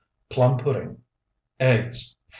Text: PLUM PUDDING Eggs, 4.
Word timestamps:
PLUM 0.29 0.57
PUDDING 0.57 1.03
Eggs, 1.59 2.13
4. 2.13 2.21